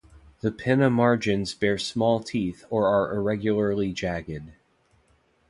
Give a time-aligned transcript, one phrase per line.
[0.39, 4.53] The pinna margins bear small teeth or are irregularly jagged.